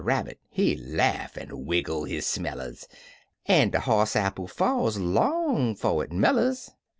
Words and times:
Rabbit, 0.03 0.39
he 0.49 0.75
laugh 0.77 1.37
an' 1.37 1.67
wiggle 1.67 2.05
his 2.05 2.25
smellers, 2.25 2.87
An'" 3.45 3.69
De 3.69 3.81
hoss 3.81 4.15
apple 4.15 4.47
falls 4.47 4.97
long 4.97 5.75
'fo' 5.75 5.99
it 6.01 6.11
mellers! 6.11 6.71